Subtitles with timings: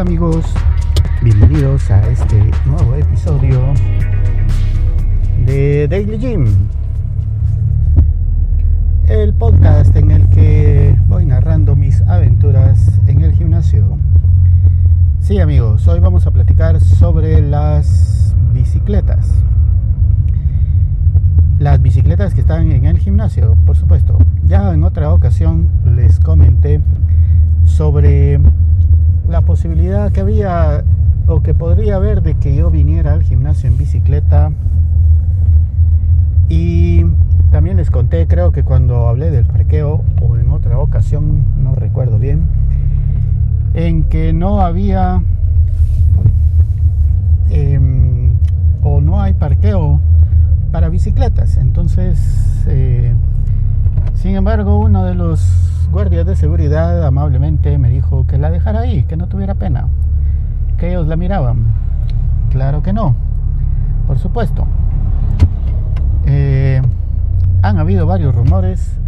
[0.00, 0.46] Hola amigos,
[1.20, 3.74] bienvenidos a este nuevo episodio
[5.44, 6.46] de Daily Gym,
[9.08, 13.98] el podcast en el que voy narrando mis aventuras en el gimnasio.
[15.20, 19.30] Sí amigos, hoy vamos a platicar sobre las bicicletas.
[21.58, 24.16] Las bicicletas que están en el gimnasio, por supuesto.
[24.46, 26.80] Ya en otra ocasión les comenté
[27.66, 28.40] sobre
[29.30, 30.82] la posibilidad que había
[31.26, 34.50] o que podría haber de que yo viniera al gimnasio en bicicleta.
[36.48, 37.04] Y
[37.52, 42.18] también les conté, creo que cuando hablé del parqueo o en otra ocasión, no recuerdo
[42.18, 42.42] bien,
[43.74, 45.22] en que no había
[47.50, 48.32] em,
[48.82, 50.00] o no hay parqueo
[50.72, 51.56] para bicicletas.
[51.56, 52.18] Entonces,
[52.66, 52.79] eh,
[54.30, 55.44] sin embargo, uno de los
[55.90, 59.88] guardias de seguridad amablemente me dijo que la dejara ahí, que no tuviera pena,
[60.78, 61.64] que ellos la miraban.
[62.50, 63.16] Claro que no,
[64.06, 64.68] por supuesto.
[66.26, 66.80] Eh,
[67.60, 69.00] han habido varios rumores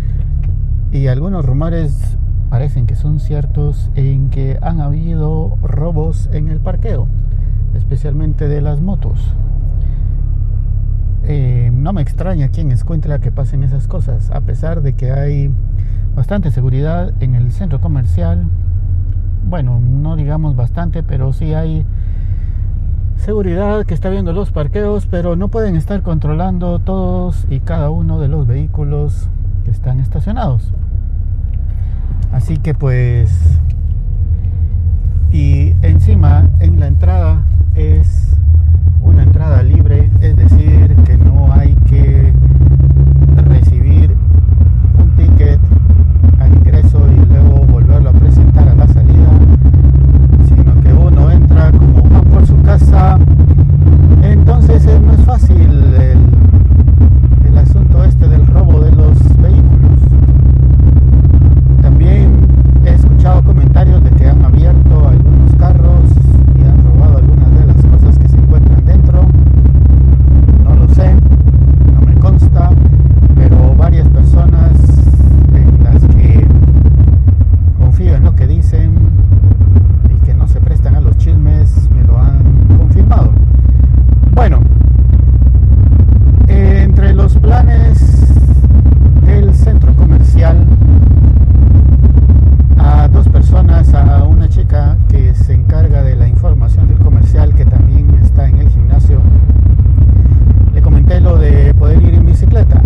[0.90, 2.18] y algunos rumores
[2.50, 7.06] parecen que son ciertos en que han habido robos en el parqueo,
[7.74, 9.36] especialmente de las motos.
[11.24, 15.50] Eh, no me extraña quien encuentra que pasen esas cosas, a pesar de que hay
[16.16, 18.46] bastante seguridad en el centro comercial.
[19.44, 21.84] Bueno, no digamos bastante, pero sí hay
[23.16, 28.18] seguridad que está viendo los parqueos, pero no pueden estar controlando todos y cada uno
[28.18, 29.28] de los vehículos
[29.64, 30.72] que están estacionados.
[32.32, 33.60] Así que pues...
[35.30, 37.42] Y encima en la entrada
[37.74, 38.31] es
[39.32, 42.34] entrada libre, es decir, que no hay que
[43.48, 44.14] recibir
[44.98, 45.58] un ticket
[46.38, 49.30] al ingreso y luego volverlo a presentar a la salida,
[50.46, 53.16] sino que uno entra como va por su casa,
[54.22, 55.62] entonces es más fácil
[55.94, 56.18] el,
[57.46, 59.98] el asunto este del robo de los vehículos.
[61.80, 62.32] También
[62.84, 66.04] he escuchado comentarios de que han abierto algunos carros
[66.54, 69.22] y han robado algunas de las cosas que se encuentran dentro.
[70.64, 71.14] No lo sé,
[71.94, 72.70] no me consta,
[73.36, 74.72] pero varias personas
[75.54, 76.46] en las que
[77.78, 78.92] confío en lo que dicen
[80.08, 82.42] y que no se prestan a los chismes me lo han
[82.78, 83.30] confirmado.
[84.34, 84.60] Bueno,
[86.48, 87.98] eh, entre los planes
[89.24, 90.64] del centro comercial
[92.78, 97.64] a dos personas, a una chica que se encarga de la información del comercial que
[97.64, 99.20] también está en el gimnasio,
[100.74, 102.80] le comenté lo de poder ir en bicicleta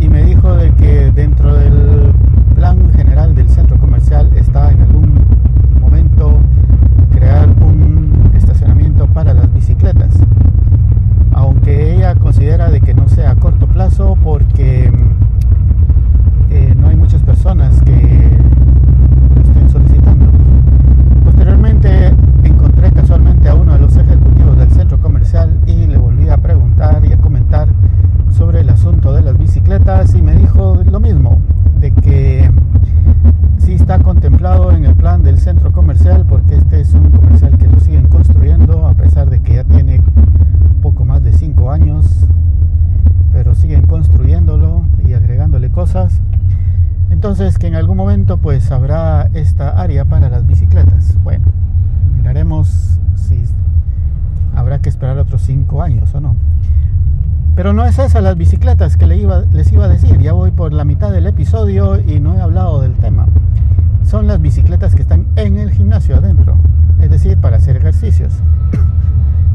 [0.00, 2.12] y me dijo de que dentro del
[2.56, 5.20] plan general del centro comercial está en algún
[5.80, 6.40] momento
[7.12, 10.18] crear un estacionamiento para las bicicletas
[11.32, 14.90] aunque ella considera de que no sea a corto plazo porque
[16.50, 18.38] eh, no hay muchas personas que
[19.34, 20.26] lo estén solicitando.
[21.24, 26.36] Posteriormente encontré casualmente a uno de los ejecutivos del centro comercial y le volví a
[26.36, 27.68] preguntar y a comentar
[28.30, 31.40] sobre el asunto de las bicicletas y me dijo lo mismo,
[31.80, 32.50] de que
[33.58, 37.66] sí está contemplado en el plan del centro comercial porque este es un comercial que
[37.66, 40.00] lo siguen construyendo a pesar de que ya tiene
[40.82, 42.04] poco más de 5 años,
[43.32, 46.18] pero siguen construyéndolo y agregándole cosas.
[47.10, 51.22] Entonces que en algún momento pues habrá esta área para las bicicletas.
[51.22, 51.44] Bueno,
[52.16, 53.44] miraremos si
[54.56, 56.36] habrá que esperar otros 5 años o no.
[57.54, 60.18] Pero no es esa las bicicletas que le iba, les iba a decir.
[60.20, 63.26] Ya voy por la mitad del episodio y no he hablado del tema.
[64.04, 66.56] Son las bicicletas que están en el gimnasio adentro.
[67.02, 68.32] Es decir, para hacer ejercicios.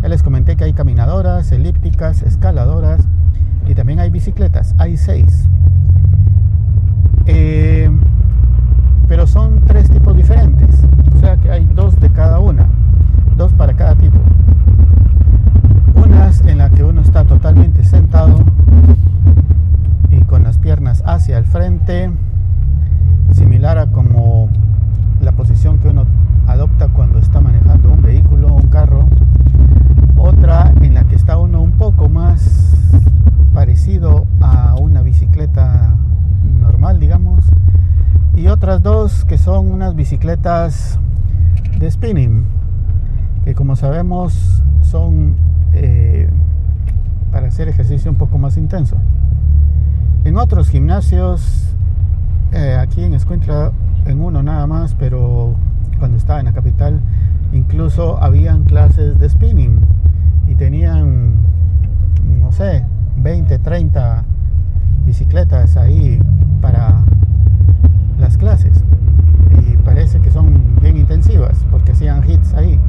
[0.01, 3.01] Ya les comenté que hay caminadoras, elípticas, escaladoras
[3.67, 4.75] y también hay bicicletas.
[4.77, 5.49] Hay seis.
[7.31, 7.87] Eh,
[9.07, 10.83] pero son tres tipos diferentes.
[11.15, 12.67] O sea que hay dos de cada una.
[13.37, 14.17] Dos para cada tipo.
[15.93, 18.43] Unas en la que uno está totalmente sentado
[20.09, 22.09] y con las piernas hacia el frente,
[23.33, 24.49] similar a como
[25.21, 26.05] la posición que uno
[26.47, 29.07] adopta cuando está manejando un vehículo, un carro.
[30.17, 32.73] Otra en la que está uno un poco más
[33.53, 35.95] parecido a una bicicleta
[36.59, 37.43] normal, digamos.
[38.35, 40.99] Y otras dos que son unas bicicletas
[41.79, 42.45] de spinning,
[43.43, 45.37] que como sabemos son
[45.73, 46.29] eh,
[47.31, 48.97] para hacer ejercicio un poco más intenso.
[50.23, 51.73] En otros gimnasios,
[52.51, 53.71] eh, aquí en Escuentra,
[54.05, 55.55] en uno nada más, pero
[55.97, 56.99] cuando estaba en la capital,
[57.51, 59.79] incluso habían clases de spinning
[60.47, 61.33] y tenían,
[62.39, 62.85] no sé,
[63.17, 64.25] 20, 30
[65.07, 66.21] bicicletas ahí
[66.61, 67.01] para
[68.19, 68.83] las clases.
[69.99, 72.79] Parece que son bien intensivas porque hacían hits ahí.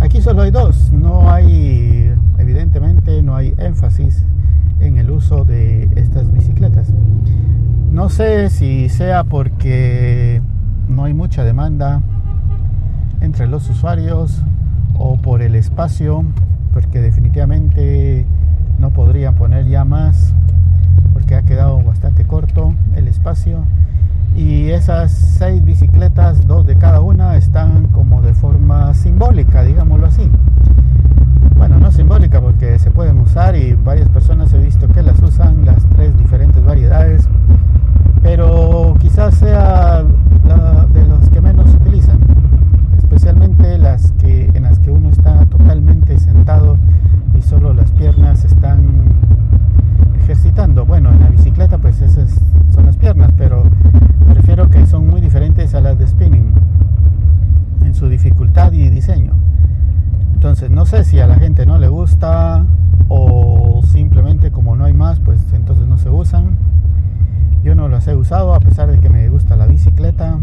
[0.00, 4.26] Aquí solo hay dos, no hay, evidentemente no hay énfasis
[4.78, 6.92] en el uso de estas bicicletas.
[7.90, 10.42] No sé si sea porque
[10.88, 12.02] no hay mucha demanda
[13.22, 14.42] entre los usuarios
[14.98, 16.22] o por el espacio,
[16.74, 18.26] porque definitivamente
[18.78, 20.34] no podría poner ya más
[21.14, 23.64] porque ha quedado bastante corto el espacio
[24.34, 30.30] y esas seis bicicletas, dos de cada una, están como de forma simbólica, digámoslo así.
[31.56, 35.64] Bueno, no simbólica porque se pueden usar y varias personas he visto que las usan,
[35.64, 37.28] las tres diferentes variedades,
[38.22, 40.04] pero quizás sea
[40.46, 42.18] la de los que menos utilizan,
[42.98, 46.78] especialmente las que en las que uno está totalmente sentado
[47.36, 48.80] y solo las piernas están
[50.22, 50.86] ejercitando.
[50.86, 52.40] Bueno, en la bicicleta pues esas
[52.74, 53.64] son las piernas, pero
[54.32, 56.54] prefiero que son muy diferentes a las de spinning
[57.84, 59.32] en su dificultad y diseño.
[60.34, 62.64] Entonces no sé si a la gente no le gusta
[63.08, 66.56] o simplemente como no hay más, pues entonces no se usan.
[67.64, 70.38] Yo no las he usado a pesar de que me gusta la bicicleta,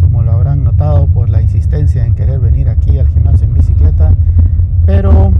[0.00, 4.14] como lo habrán notado por la insistencia en querer venir aquí al gimnasio en bicicleta,
[4.84, 5.32] pero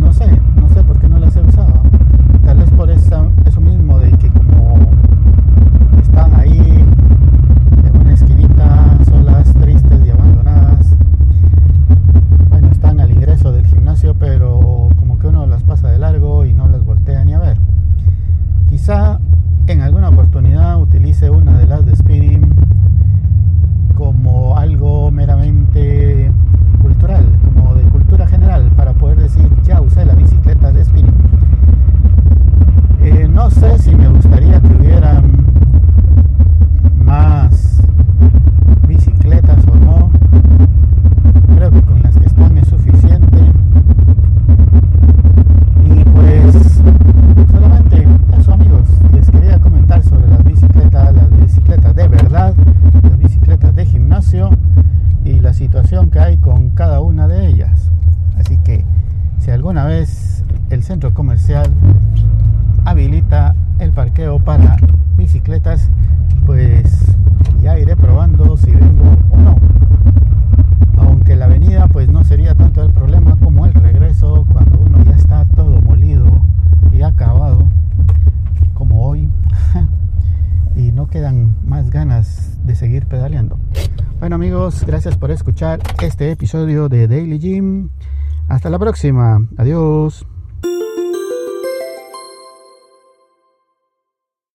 [0.00, 1.82] no sé, no sé por qué no las he usado.
[2.44, 4.78] Tal vez por eso mismo de que como
[6.00, 6.84] están ahí
[7.84, 10.96] en una esquinita, solas, tristes y abandonadas.
[12.48, 16.54] Bueno, están al ingreso del gimnasio, pero como que uno las pasa de largo y
[16.54, 17.58] no las voltea ni a ver.
[18.68, 19.20] Quizá
[19.66, 22.54] en alguna oportunidad utilice una de las de spinning
[23.96, 26.30] como algo meramente
[26.80, 31.14] cultural, como de cultura general, para poder decir, ya usé la bicicleta de spinning.
[33.02, 35.22] Eh, no sé si me gustaría que hubieran
[37.04, 37.82] más
[38.88, 40.10] bicicletas o no.
[41.56, 43.38] Creo que con las que están es suficiente.
[45.84, 46.80] Y pues
[47.52, 48.08] solamente
[48.38, 52.54] eso amigos, les quería comentar sobre las bicicletas, las bicicletas de verdad,
[53.02, 54.48] las bicicletas de gimnasio
[55.22, 57.90] y la situación que hay con cada una de ellas.
[58.38, 58.86] Así que
[59.38, 61.70] si alguna vez el centro comercial
[62.84, 63.39] habilita
[64.20, 64.76] parqueo para
[65.16, 65.88] bicicletas,
[66.44, 67.16] pues
[67.62, 69.56] ya iré probando si vengo o no.
[70.98, 75.12] Aunque la avenida pues no sería tanto el problema como el regreso cuando uno ya
[75.12, 76.26] está todo molido
[76.92, 77.66] y acabado
[78.74, 79.30] como hoy
[80.76, 83.58] y no quedan más ganas de seguir pedaleando.
[84.18, 87.88] Bueno amigos, gracias por escuchar este episodio de Daily Gym.
[88.48, 89.40] Hasta la próxima.
[89.56, 90.26] Adiós.